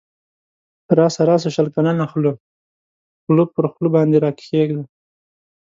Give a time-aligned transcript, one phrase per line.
[0.99, 2.31] راسه راسه شل کلنی خوله
[3.23, 4.83] خوله پر خوله باندی راکښېږده